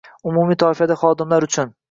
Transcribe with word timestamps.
umumiy 0.29 0.57
toifadagi 0.63 0.99
xodimlar 1.03 1.49
uchun 1.51 1.73